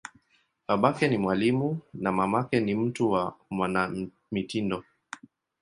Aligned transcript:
Babake 0.67 1.07
ni 1.07 1.17
mwalimu, 1.17 1.79
na 1.93 2.11
mamake 2.11 2.59
ni 2.59 2.75
mtu 2.75 3.11
wa 3.11 3.35
mwanamitindo. 3.49 4.83